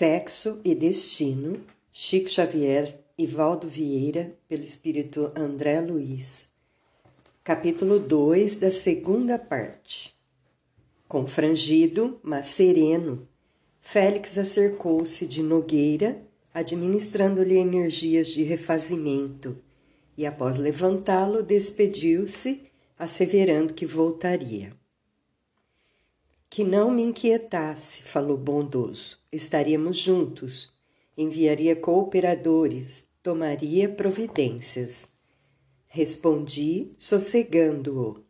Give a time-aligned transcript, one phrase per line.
[0.00, 1.60] Sexo e Destino,
[1.92, 6.48] Chico Xavier e Valdo Vieira, pelo espírito André Luiz.
[7.44, 10.14] Capítulo 2 da segunda parte.
[11.06, 13.28] Confrangido, mas sereno,
[13.78, 16.22] Félix acercou-se de Nogueira,
[16.54, 19.58] administrando-lhe energias de refazimento,
[20.16, 22.62] e após levantá-lo, despediu-se,
[22.98, 24.79] asseverando que voltaria.
[26.50, 29.20] Que não me inquietasse, falou bondoso.
[29.30, 30.72] Estaríamos juntos.
[31.16, 35.06] Enviaria cooperadores, tomaria providências.
[35.86, 38.24] Respondi, sossegando-o.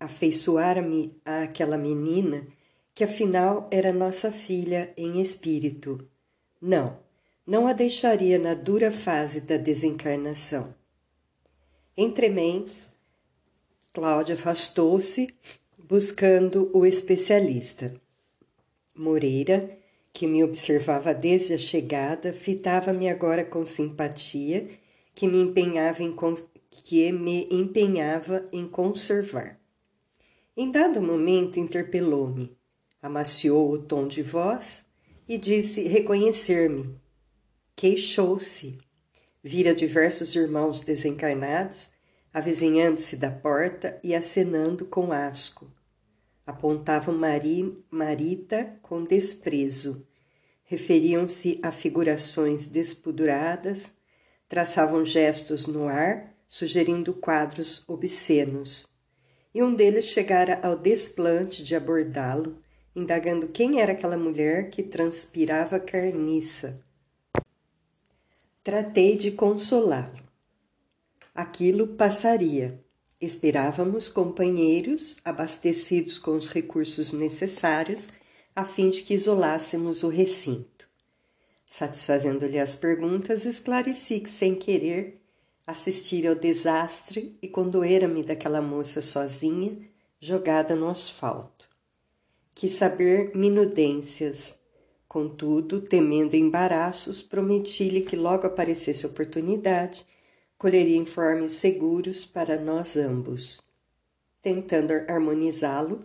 [0.00, 2.46] Afeiçoara-me àquela menina,
[2.94, 6.08] que afinal era nossa filha em espírito.
[6.58, 6.98] Não,
[7.46, 10.74] não a deixaria na dura fase da desencarnação.
[11.94, 12.88] Entre mentes,
[13.92, 15.28] Cláudia afastou-se
[15.86, 17.94] buscando o especialista.
[18.96, 19.78] Moreira,
[20.14, 24.70] que me observava desde a chegada, fitava-me agora com simpatia,
[25.14, 26.14] que me empenhava em
[26.82, 29.60] que me empenhava em conservar.
[30.56, 32.56] Em dado momento interpelou-me,
[33.02, 34.86] amaciou o tom de voz
[35.28, 36.94] e disse reconhecer-me.
[37.76, 38.78] Queixou-se.
[39.42, 41.90] Vira diversos irmãos desencarnados
[42.34, 45.70] avizinhando-se da porta e acenando com asco.
[46.44, 50.04] Apontavam Mari, Marita com desprezo.
[50.64, 53.92] Referiam-se a figurações despuduradas,
[54.48, 58.88] traçavam gestos no ar, sugerindo quadros obscenos.
[59.54, 62.58] E um deles chegara ao desplante de abordá-lo,
[62.96, 66.80] indagando quem era aquela mulher que transpirava carniça.
[68.64, 70.23] Tratei de consolá-lo
[71.34, 72.80] aquilo passaria.
[73.20, 78.08] Esperávamos companheiros abastecidos com os recursos necessários
[78.54, 80.88] a fim de que isolássemos o recinto.
[81.66, 85.20] Satisfazendo-lhe as perguntas, esclareci que, sem querer,
[85.66, 89.76] assistira ao desastre e condoera-me daquela moça sozinha,
[90.20, 91.68] jogada no asfalto.
[92.54, 94.56] Quis saber minudências.
[95.08, 100.06] Contudo, temendo embaraços, prometi-lhe que logo aparecesse oportunidade
[100.64, 103.60] colheria informes seguros para nós ambos.
[104.40, 106.02] Tentando harmonizá-lo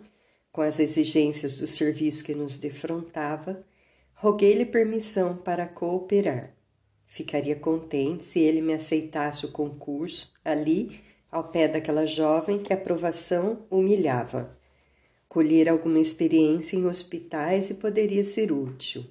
[0.52, 3.64] com as exigências do serviço que nos defrontava,
[4.12, 6.54] roguei-lhe permissão para cooperar.
[7.06, 11.00] Ficaria contente se ele me aceitasse o concurso ali,
[11.32, 14.58] ao pé daquela jovem que a aprovação humilhava.
[15.26, 19.06] Colher alguma experiência em hospitais e poderia ser útil.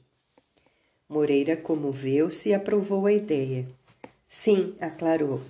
[1.10, 3.79] Moreira comoveu-se e aprovou a ideia.
[4.30, 5.42] Sim, aclarou.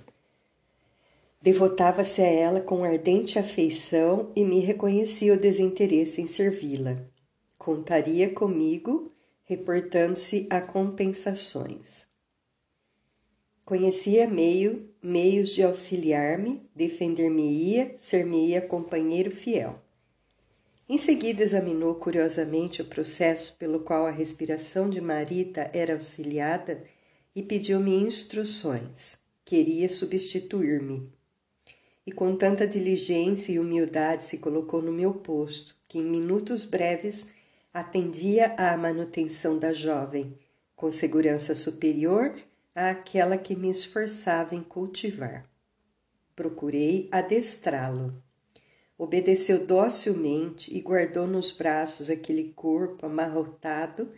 [1.42, 6.96] Devotava-se a ela com ardente afeição e me reconhecia o desinteresse em servi-la.
[7.58, 9.12] Contaria comigo,
[9.44, 12.06] reportando-se a compensações.
[13.66, 19.78] Conhecia meio, meios de auxiliar-me, defender-me-ia, ser-me-ia companheiro fiel.
[20.88, 26.82] Em seguida examinou curiosamente o processo pelo qual a respiração de Marita era auxiliada
[27.34, 29.18] e pediu-me instruções.
[29.44, 31.10] Queria substituir-me.
[32.06, 37.26] E com tanta diligência e humildade se colocou no meu posto, que em minutos breves
[37.72, 40.36] atendia à manutenção da jovem,
[40.74, 42.34] com segurança superior
[42.74, 45.48] àquela que me esforçava em cultivar.
[46.34, 48.14] Procurei adestrá-lo.
[48.96, 54.10] Obedeceu docilmente e guardou nos braços aquele corpo amarrotado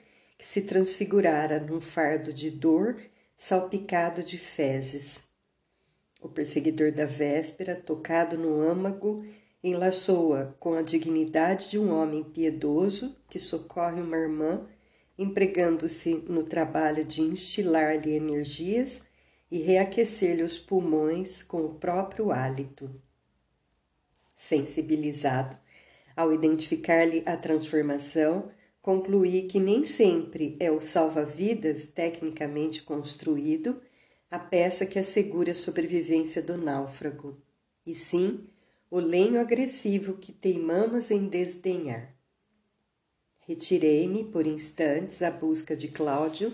[0.42, 3.00] que se transfigurara num fardo de dor
[3.38, 5.22] salpicado de fezes.
[6.20, 9.24] O perseguidor da véspera, tocado no âmago,
[9.62, 14.66] enlaçou-a com a dignidade de um homem piedoso que socorre uma irmã,
[15.16, 19.00] empregando-se no trabalho de instilar-lhe energias
[19.48, 22.90] e reaquecer-lhe os pulmões com o próprio hálito.
[24.34, 25.56] Sensibilizado,
[26.16, 28.50] ao identificar-lhe a transformação,
[28.82, 33.80] concluí que nem sempre é o salva-vidas tecnicamente construído
[34.28, 37.40] a peça que assegura a sobrevivência do náufrago,
[37.86, 38.48] e sim
[38.90, 42.14] o lenho agressivo que teimamos em desdenhar.
[43.46, 46.52] Retirei-me por instantes à busca de Cláudio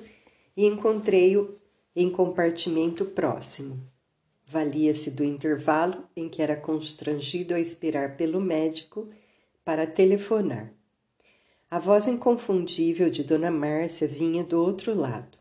[0.57, 1.55] e encontrei-o
[1.95, 3.81] em compartimento próximo.
[4.45, 9.09] Valia-se do intervalo em que era constrangido a esperar pelo médico
[9.65, 10.78] para telefonar.
[11.71, 15.37] A voz inconfundível de Dona Márcia vinha do outro lado.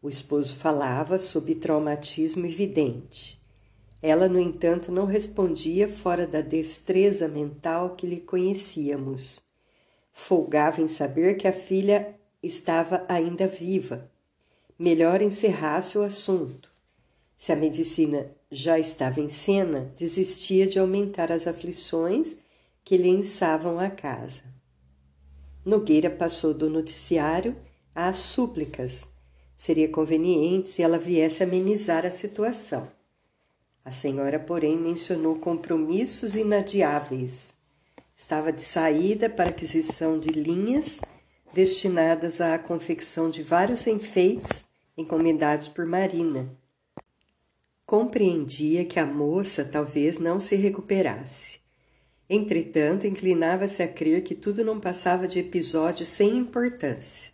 [0.00, 3.38] O esposo falava sob traumatismo evidente.
[4.00, 9.42] Ela, no entanto, não respondia fora da destreza mental que lhe conhecíamos.
[10.10, 14.10] Folgava em saber que a filha estava ainda viva.
[14.78, 16.70] Melhor encerrasse o assunto.
[17.36, 22.38] Se a medicina já estava em cena, desistia de aumentar as aflições
[22.82, 24.49] que lhe ensavam a casa.
[25.64, 27.54] Nogueira passou do noticiário
[27.94, 29.06] às súplicas.
[29.54, 32.88] Seria conveniente se ela viesse amenizar a situação.
[33.84, 37.52] A senhora, porém, mencionou compromissos inadiáveis.
[38.16, 40.98] Estava de saída para aquisição de linhas
[41.52, 44.64] destinadas à confecção de vários enfeites
[44.96, 46.48] encomendados por Marina.
[47.84, 51.59] Compreendia que a moça talvez não se recuperasse.
[52.32, 57.32] Entretanto, inclinava-se a crer que tudo não passava de episódio sem importância.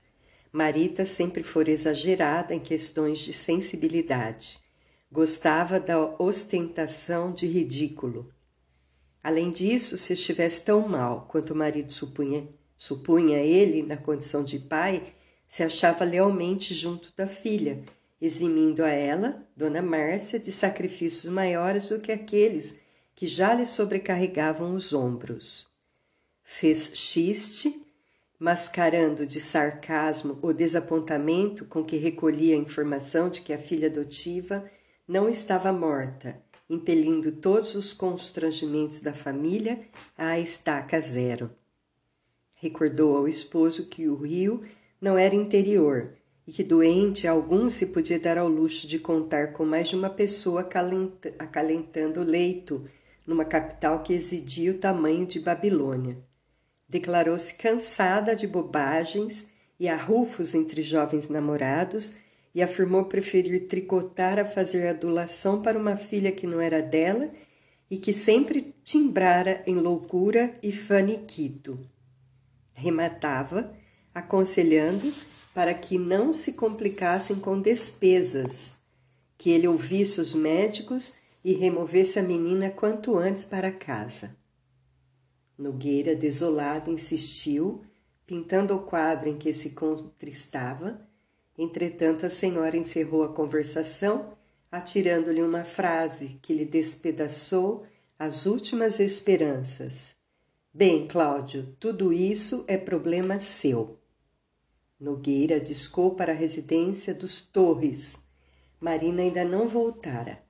[0.50, 4.58] Marita sempre fora exagerada em questões de sensibilidade.
[5.12, 8.32] Gostava da ostentação de ridículo.
[9.22, 14.58] Além disso, se estivesse tão mal quanto o marido supunha, supunha ele na condição de
[14.58, 15.12] pai,
[15.46, 17.84] se achava lealmente junto da filha,
[18.18, 22.85] eximindo a ela, Dona Márcia, de sacrifícios maiores do que aqueles
[23.16, 25.66] que já lhe sobrecarregavam os ombros.
[26.44, 27.82] Fez xiste,
[28.38, 34.70] mascarando de sarcasmo o desapontamento com que recolhia a informação de que a filha adotiva
[35.08, 39.80] não estava morta, impelindo todos os constrangimentos da família
[40.16, 41.50] à estaca zero.
[42.54, 44.62] Recordou ao esposo que o rio
[45.00, 46.12] não era interior
[46.46, 50.10] e que doente algum se podia dar ao luxo de contar com mais de uma
[50.10, 50.68] pessoa
[51.38, 52.84] acalentando o leito
[53.26, 56.16] numa capital que exigia o tamanho de Babilônia.
[56.88, 59.46] Declarou-se cansada de bobagens
[59.78, 62.12] e arrufos entre jovens namorados
[62.54, 67.30] e afirmou preferir tricotar a fazer adulação para uma filha que não era dela
[67.90, 71.78] e que sempre timbrara em loucura e faniquito.
[72.72, 73.74] Rematava,
[74.14, 75.12] aconselhando
[75.52, 78.76] para que não se complicassem com despesas,
[79.38, 81.14] que ele ouvisse os médicos
[81.46, 84.36] e removesse a menina quanto antes para casa.
[85.56, 87.84] Nogueira, desolado, insistiu,
[88.26, 91.08] pintando o quadro em que se contristava.
[91.56, 94.36] Entretanto, a senhora encerrou a conversação,
[94.72, 97.86] atirando-lhe uma frase que lhe despedaçou
[98.18, 100.16] as últimas esperanças.
[100.74, 104.00] Bem, Cláudio, tudo isso é problema seu.
[104.98, 108.18] Nogueira discou para a residência dos Torres.
[108.80, 110.44] Marina ainda não voltara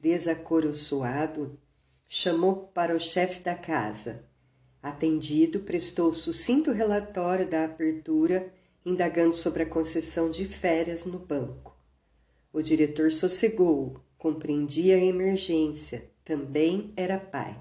[0.00, 1.58] desacoroçoado,
[2.06, 4.26] chamou para o chefe da casa.
[4.82, 8.52] Atendido, prestou sucinto relatório da apertura,
[8.84, 11.74] indagando sobre a concessão de férias no banco.
[12.52, 17.58] O diretor sossegou, compreendia a emergência, também era pai.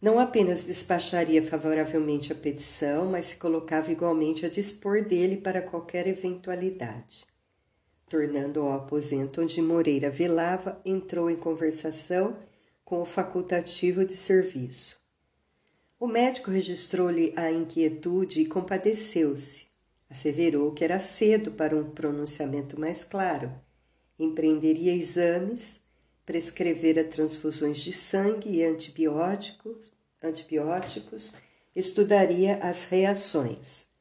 [0.00, 6.06] Não apenas despacharia favoravelmente a petição, mas se colocava igualmente a dispor dele para qualquer
[6.06, 7.24] eventualidade
[8.14, 12.36] tornando ao aposento onde Moreira velava, entrou em conversação
[12.84, 15.00] com o facultativo de serviço.
[15.98, 19.66] O médico registrou-lhe a inquietude e compadeceu-se.
[20.08, 23.50] Asseverou que era cedo para um pronunciamento mais claro.
[24.16, 25.80] Empreenderia exames,
[26.24, 31.34] prescrevera transfusões de sangue e antibióticos, antibióticos
[31.74, 33.92] estudaria as reações.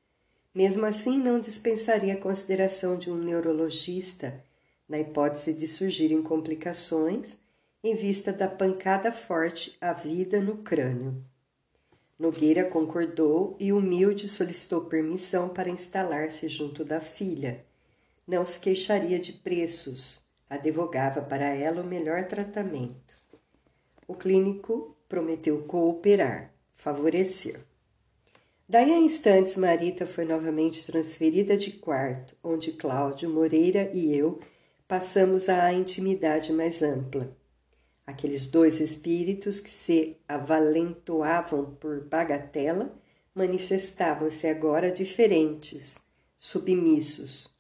[0.54, 4.44] Mesmo assim, não dispensaria a consideração de um neurologista
[4.88, 7.38] na hipótese de surgirem complicações
[7.84, 11.24] em vista da pancada forte à vida no crânio.
[12.20, 17.66] Nogueira concordou e humilde solicitou permissão para instalar-se junto da filha.
[18.26, 23.14] Não se queixaria de preços, advogava para ela o melhor tratamento.
[24.08, 27.60] O clínico prometeu cooperar, favorecer.
[28.68, 34.40] Daí a instantes, Marita foi novamente transferida de quarto, onde Cláudio Moreira e eu
[34.88, 37.36] passamos à intimidade mais ampla.
[38.08, 42.94] Aqueles dois espíritos que se avalentoavam por bagatela
[43.36, 46.00] manifestavam-se agora diferentes,
[46.40, 47.54] submissos.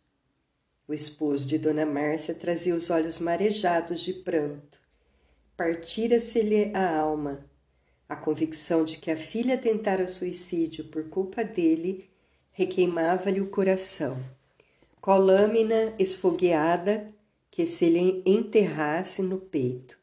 [0.87, 4.79] O esposo de Dona Márcia trazia os olhos marejados de pranto.
[5.57, 7.45] Partira-se-lhe a alma
[8.07, 12.09] a convicção de que a filha tentara o suicídio por culpa dele
[12.51, 14.23] requeimava-lhe o coração,
[15.01, 17.07] qual lâmina esfogueada
[17.49, 19.97] que se lhe enterrasse no peito.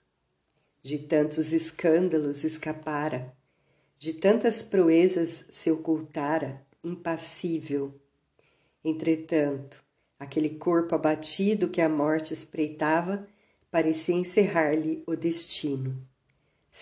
[0.82, 3.34] De tantos escândalos escapara,
[3.98, 7.94] de tantas proezas se ocultara, impassível.
[8.82, 9.84] Entretanto,
[10.18, 13.26] aquele corpo abatido que a morte espreitava
[13.70, 16.09] parecia encerrar-lhe o destino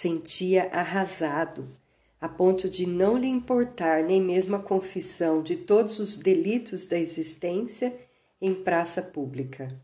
[0.01, 1.77] sentia arrasado,
[2.21, 6.97] a ponto de não lhe importar nem mesmo a confissão de todos os delitos da
[6.97, 7.93] existência
[8.41, 9.77] em praça pública.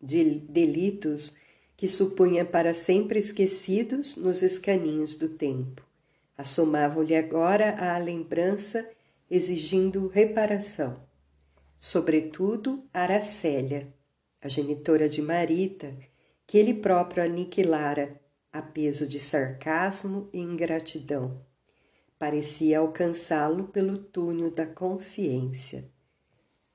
[0.00, 1.34] De delitos
[1.76, 5.84] que supunha para sempre esquecidos nos escaninhos do tempo.
[6.38, 8.88] Assomavam-lhe agora à lembrança,
[9.28, 11.02] exigindo reparação.
[11.80, 13.92] Sobretudo Aracélia,
[14.40, 15.92] a genitora de Marita,
[16.46, 18.19] que ele próprio aniquilara
[18.52, 21.40] a peso de sarcasmo e ingratidão.
[22.18, 25.88] Parecia alcançá-lo pelo túnel da consciência.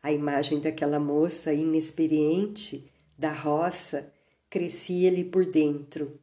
[0.01, 4.11] A imagem daquela moça inexperiente da roça
[4.49, 6.19] crescia-lhe por dentro.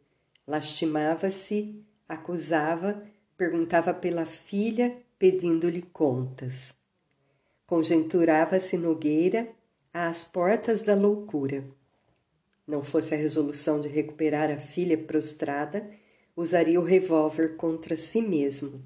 [0.47, 3.02] Lastimava-se, acusava,
[3.37, 6.75] perguntava pela filha, pedindo-lhe contas.
[7.66, 9.49] Conjecturava-se Nogueira
[9.92, 11.64] às portas da loucura.
[12.66, 15.90] Não fosse a resolução de recuperar a filha prostrada,
[16.37, 18.85] usaria o revólver contra si mesmo.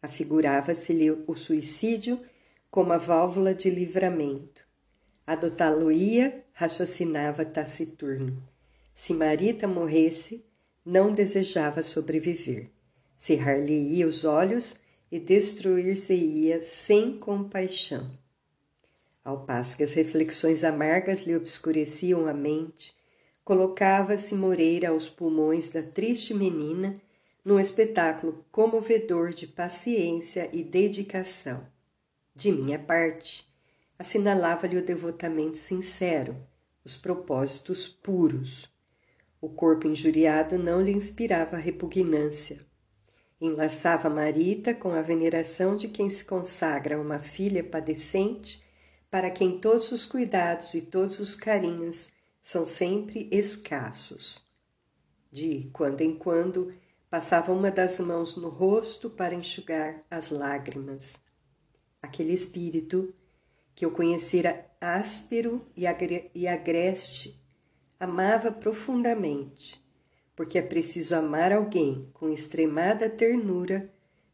[0.00, 2.20] Afigurava-se-lhe o suicídio
[2.70, 4.66] como a válvula de livramento.
[5.26, 8.42] Adotá-lo-ia, raciocinava taciturno.
[8.94, 10.44] Se Marita morresse,
[10.84, 12.70] não desejava sobreviver.
[13.16, 14.80] Cerrar-lhe-ia os olhos
[15.10, 18.10] e destruir-se-ia sem compaixão.
[19.22, 22.97] Ao passo que as reflexões amargas lhe obscureciam a mente,
[23.48, 26.92] colocava-se Moreira aos pulmões da triste menina
[27.42, 31.66] num espetáculo comovedor de paciência e dedicação.
[32.34, 33.48] De minha parte,
[33.98, 36.36] assinalava-lhe o devotamento sincero,
[36.84, 38.68] os propósitos puros.
[39.40, 42.58] O corpo injuriado não lhe inspirava repugnância.
[43.40, 48.62] Enlaçava Marita com a veneração de quem se consagra a uma filha padecente,
[49.10, 54.46] para quem todos os cuidados e todos os carinhos são sempre escassos.
[55.30, 56.72] De quando em quando
[57.10, 61.20] passava uma das mãos no rosto para enxugar as lágrimas.
[62.02, 63.14] Aquele espírito
[63.74, 67.40] que eu conhecera áspero e agreste
[67.98, 69.84] amava profundamente,
[70.36, 73.92] porque é preciso amar alguém com extremada ternura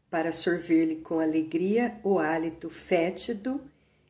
[0.09, 3.61] para sorver-lhe com alegria o hálito fétido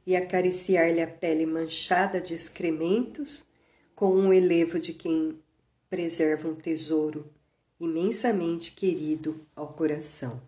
[0.06, 3.45] e acariciar-lhe a pele manchada de excrementos
[3.96, 5.40] com um elevo de quem
[5.90, 7.26] preserva um tesouro
[7.80, 10.42] imensamente querido ao coração.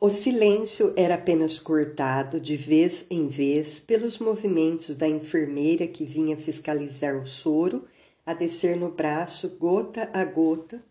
[0.00, 6.36] O silêncio era apenas cortado de vez em vez pelos movimentos da enfermeira que vinha
[6.36, 7.86] fiscalizar o soro,
[8.26, 10.82] a descer no braço gota a gota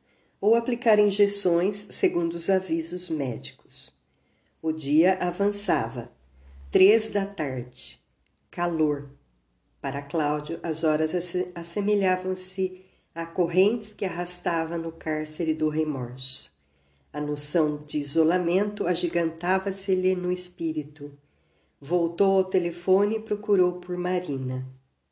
[0.41, 3.93] ou aplicar injeções segundo os avisos médicos.
[4.61, 6.11] O dia avançava.
[6.71, 7.99] Três da tarde.
[8.49, 9.09] Calor.
[9.83, 11.11] Para Cláudio, as horas
[11.53, 16.53] assemelhavam-se a correntes que arrastava no cárcere do remorso.
[17.11, 21.11] A noção de isolamento agigantava-se-lhe no espírito.
[21.81, 24.65] Voltou ao telefone e procurou por Marina.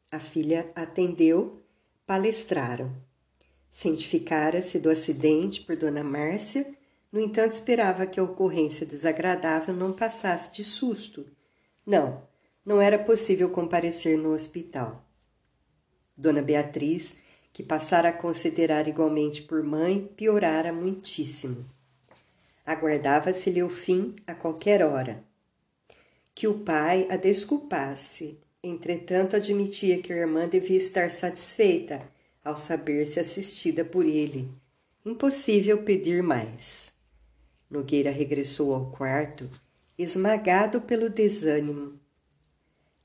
[0.10, 1.62] A filha atendeu,
[2.06, 2.96] palestraram.
[3.70, 6.66] Cientificara-se do acidente por Dona Márcia,
[7.12, 11.26] no entanto esperava que a ocorrência desagradável não passasse de susto.
[11.86, 12.31] Não,
[12.66, 15.04] não era possível comparecer no hospital.
[16.16, 17.16] Dona Beatriz,
[17.52, 21.66] que passara a considerar igualmente por mãe, piorara muitíssimo.
[22.66, 25.24] Aguardava-se-lhe o fim a qualquer hora.
[26.34, 32.02] Que o pai a desculpasse, entretanto admitia que a irmã devia estar satisfeita
[32.44, 34.50] ao saber-se assistida por ele.
[35.04, 36.94] Impossível pedir mais.
[37.70, 39.50] Nogueira regressou ao quarto,
[39.98, 42.01] esmagado pelo desânimo.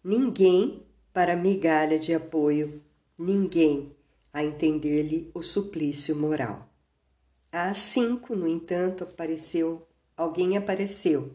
[0.08, 2.80] Ninguém para migalha de apoio,
[3.18, 3.92] ninguém
[4.32, 6.70] a entender-lhe o suplício moral.
[7.50, 9.84] Às cinco, no entanto, apareceu,
[10.16, 11.34] alguém apareceu,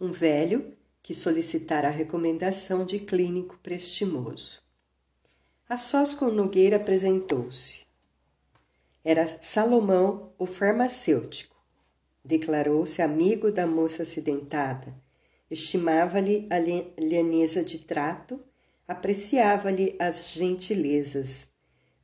[0.00, 4.62] um velho que solicitara a recomendação de clínico prestimoso.
[5.68, 7.82] A sós com Nogueira apresentou-se.
[9.02, 11.56] Era Salomão, o farmacêutico.
[12.24, 14.94] Declarou-se amigo da moça acidentada,
[15.50, 16.58] estimava-lhe a
[17.00, 18.40] lhaneza de trato,
[18.86, 21.46] apreciava-lhe as gentilezas.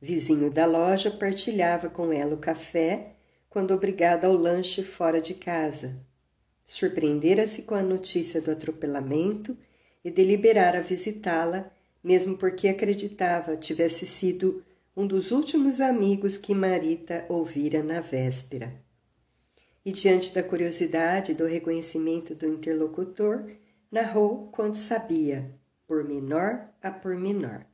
[0.01, 3.13] Vizinho da loja, partilhava com ela o café
[3.49, 5.95] quando obrigada ao lanche fora de casa.
[6.67, 9.57] Surpreendera-se com a notícia do atropelamento
[10.03, 11.71] e deliberara visitá-la,
[12.03, 14.63] mesmo porque acreditava tivesse sido
[14.95, 18.84] um dos últimos amigos que Marita ouvira na véspera.
[19.85, 23.51] E diante da curiosidade e do reconhecimento do interlocutor,
[23.91, 25.53] narrou quanto sabia,
[25.85, 27.65] por menor a por menor.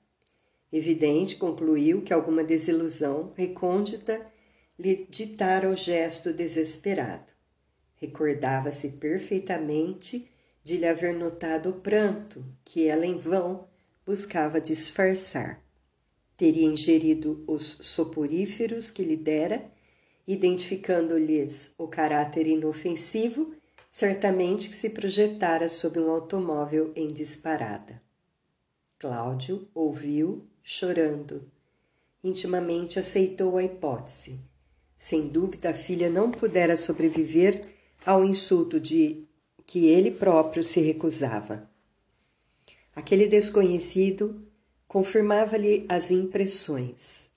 [0.72, 4.26] Evidente, concluiu que alguma desilusão recôndita
[4.78, 7.32] lhe ditara o gesto desesperado.
[7.96, 10.30] Recordava-se perfeitamente
[10.64, 13.68] de lhe haver notado o pranto que ela em vão
[14.06, 15.64] buscava disfarçar.
[16.36, 19.71] Teria ingerido os soporíferos que lhe dera,
[20.32, 23.54] identificando-lhes o caráter inofensivo,
[23.90, 28.02] certamente que se projetara sob um automóvel em disparada.
[28.98, 31.52] Cláudio ouviu, chorando.
[32.24, 34.40] Intimamente aceitou a hipótese.
[34.98, 37.66] Sem dúvida, a filha não pudera sobreviver
[38.06, 39.26] ao insulto de
[39.66, 41.70] que ele próprio se recusava.
[42.96, 44.46] Aquele desconhecido
[44.88, 47.31] confirmava-lhe as impressões.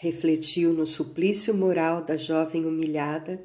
[0.00, 3.42] Refletiu no suplício moral da jovem humilhada.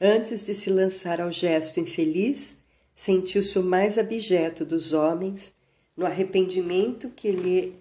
[0.00, 2.58] Antes de se lançar ao gesto infeliz,
[2.94, 5.52] sentiu-se o mais abjeto dos homens,
[5.96, 7.74] no arrependimento que lhe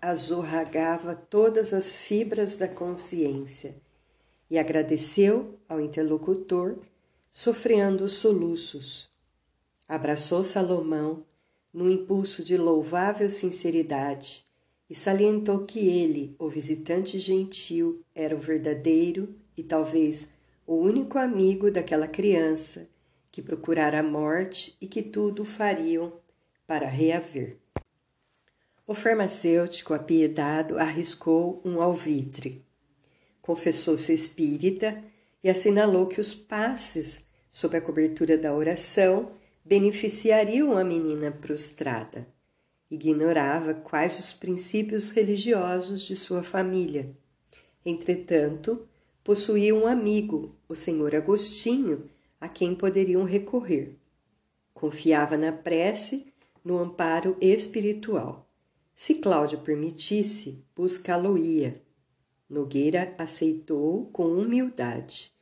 [0.00, 3.74] azorragava todas as fibras da consciência,
[4.48, 6.78] e agradeceu ao interlocutor,
[7.32, 9.10] sofreando soluços.
[9.88, 11.24] Abraçou Salomão,
[11.74, 14.44] num impulso de louvável sinceridade,
[14.92, 20.28] e salientou que ele, o visitante gentil, era o verdadeiro e talvez
[20.66, 22.86] o único amigo daquela criança
[23.30, 26.12] que procurara a morte e que tudo fariam
[26.66, 27.56] para reaver.
[28.86, 32.62] O farmacêutico apiedado arriscou um alvitre.
[33.40, 35.02] Confessou-se espírita
[35.42, 39.32] e assinalou que os passes, sob a cobertura da oração,
[39.64, 42.26] beneficiariam a menina prostrada.
[42.92, 47.16] Ignorava quais os princípios religiosos de sua família.
[47.86, 48.86] Entretanto,
[49.24, 52.04] possuía um amigo, o senhor Agostinho,
[52.38, 53.96] a quem poderiam recorrer.
[54.74, 56.26] Confiava na prece,
[56.62, 58.46] no amparo espiritual.
[58.94, 61.72] Se Cláudio permitisse, buscá-lo-ia.
[62.46, 65.32] Nogueira aceitou com humildade.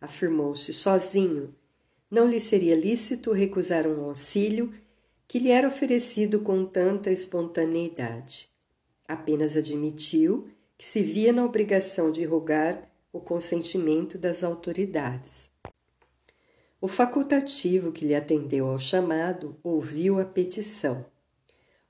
[0.00, 1.52] Afirmou-se sozinho,
[2.08, 4.72] não lhe seria lícito recusar um auxílio
[5.30, 8.48] que lhe era oferecido com tanta espontaneidade.
[9.06, 15.48] Apenas admitiu que se via na obrigação de rogar o consentimento das autoridades.
[16.80, 21.06] O facultativo que lhe atendeu ao chamado ouviu a petição.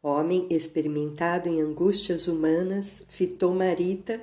[0.02, 4.22] Homem experimentado em angústias humanas, fitou Marita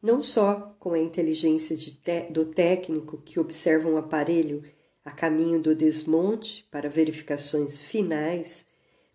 [0.00, 4.62] não só com a inteligência de do técnico que observa um aparelho
[5.04, 8.64] a caminho do desmonte para verificações finais,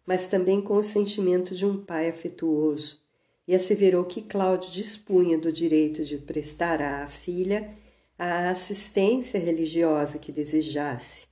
[0.05, 3.01] mas também com o sentimento de um pai afetuoso,
[3.47, 7.69] e asseverou que Cláudio dispunha do direito de prestar à filha
[8.17, 11.27] a assistência religiosa que desejasse,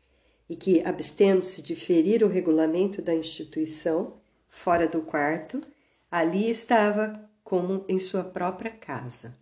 [0.50, 4.14] e que, abstendo-se de ferir o regulamento da instituição,
[4.48, 5.62] fora do quarto,
[6.10, 9.38] ali estava como em sua própria casa.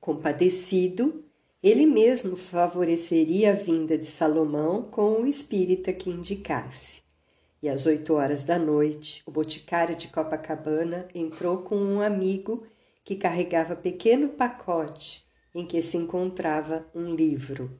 [0.00, 1.24] Compadecido,
[1.62, 7.02] ele mesmo favoreceria a vinda de Salomão com o espírita que indicasse.
[7.62, 12.64] E às oito horas da noite, o boticário de Copacabana entrou com um amigo
[13.04, 17.78] que carregava pequeno pacote em que se encontrava um livro.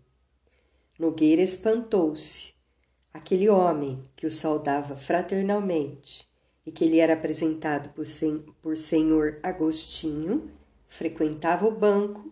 [0.97, 2.53] Nogueira espantou-se.
[3.13, 6.29] Aquele homem que o saudava fraternalmente
[6.65, 10.51] e que lhe era apresentado por, sen por senhor Agostinho
[10.87, 12.32] frequentava o banco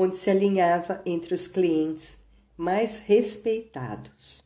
[0.00, 2.18] onde se alinhava entre os clientes
[2.56, 4.44] mais respeitados.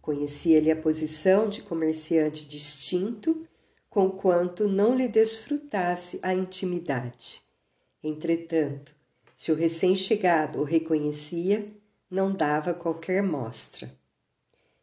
[0.00, 3.46] Conhecia-lhe a posição de comerciante distinto,
[3.90, 7.42] conquanto não lhe desfrutasse a intimidade.
[8.02, 8.94] Entretanto,
[9.36, 11.66] se o recém-chegado o reconhecia,
[12.10, 13.94] não dava qualquer mostra.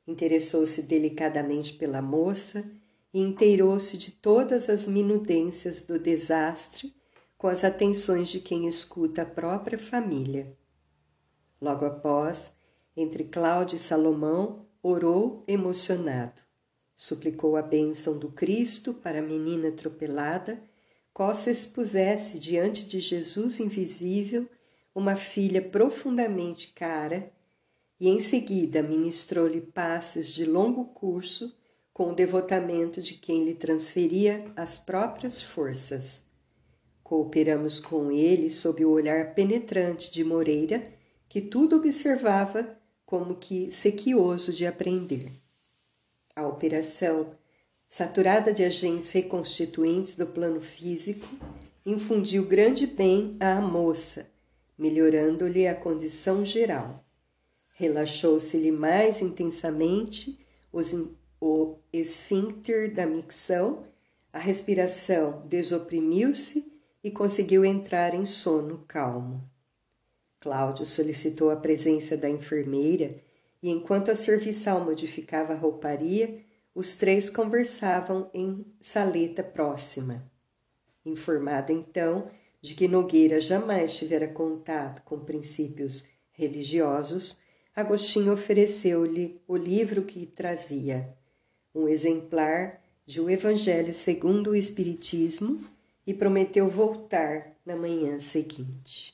[0.06, 2.63] Interessou-se delicadamente pela moça
[3.12, 6.94] e inteirou-se de todas as minudências do desastre
[7.46, 10.58] com as atenções de quem escuta a própria família.
[11.62, 12.52] Logo após,
[12.98, 16.42] entre Cláudio e Salomão, orou emocionado.
[16.96, 20.60] Suplicou a bênção do Cristo para a menina atropelada,
[21.14, 24.50] qual se expusesse diante de Jesus invisível
[24.96, 27.32] uma filha profundamente cara,
[28.00, 31.56] e em seguida ministrou-lhe passes de longo curso
[31.94, 36.25] com o devotamento de quem lhe transferia as próprias forças.
[37.06, 40.91] Cooperamos com ele sob o olhar penetrante de Moreira,
[41.30, 45.32] que tudo observava como que sequioso de aprender.
[46.36, 47.30] A operação,
[47.88, 51.28] saturada de agentes reconstituintes do plano físico,
[51.86, 54.26] infundiu grande bem à moça,
[54.76, 57.06] melhorando-lhe a condição geral.
[57.76, 60.39] Relaxou-se-lhe mais intensamente
[60.74, 60.91] os,
[61.39, 63.84] o esfíncter da micção,
[64.34, 66.74] a respiração desoprimiu-se
[67.06, 69.48] e conseguiu entrar em sono calmo.
[70.39, 73.22] Cláudio solicitou a presença da enfermeira
[73.62, 80.26] e enquanto a serviçal modificava a rouparia, os três conversavam em saleta próxima.
[81.06, 82.28] Informado então
[82.60, 87.39] de que Nogueira jamais tivera contato com princípios religiosos,
[87.76, 91.15] Agostinho ofereceu-lhe o livro que trazia,
[91.74, 95.75] um exemplar de O Evangelho segundo o Espiritismo,
[96.06, 99.13] e prometeu voltar na manhã seguinte.